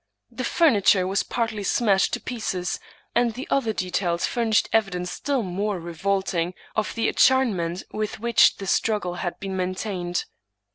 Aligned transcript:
The 0.31 0.43
furniture 0.43 1.05
was 1.05 1.21
partly 1.21 1.61
smashed 1.63 2.11
to 2.13 2.19
pieces, 2.19 2.79
and 3.13 3.35
the 3.35 3.47
other 3.51 3.71
details 3.71 4.25
furnished 4.25 4.67
evidence 4.73 5.11
still 5.11 5.43
more 5.43 5.79
revolting 5.79 6.55
of 6.75 6.95
the 6.95 7.07
acharnemeni 7.07 7.83
with 7.91 8.19
which 8.19 8.55
the 8.57 8.65
struggle 8.65 9.13
had 9.21 9.39
been 9.39 9.55
maintained. 9.55 10.25